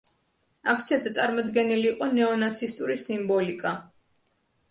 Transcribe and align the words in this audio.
აქციაზე 0.71 1.11
წარმოდგენილი 1.17 1.85
იყო 1.91 2.09
ნეონაცისტური 2.15 2.97
სიმბოლიკა. 3.05 3.77